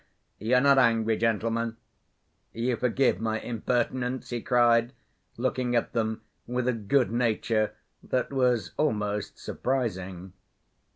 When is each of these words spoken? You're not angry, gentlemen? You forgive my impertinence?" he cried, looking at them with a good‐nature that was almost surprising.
You're 0.39 0.61
not 0.61 0.79
angry, 0.79 1.15
gentlemen? 1.15 1.77
You 2.53 2.75
forgive 2.75 3.21
my 3.21 3.39
impertinence?" 3.39 4.31
he 4.31 4.41
cried, 4.41 4.93
looking 5.37 5.75
at 5.75 5.93
them 5.93 6.21
with 6.47 6.67
a 6.67 6.73
good‐nature 6.73 7.69
that 8.01 8.33
was 8.33 8.71
almost 8.79 9.37
surprising. 9.37 10.33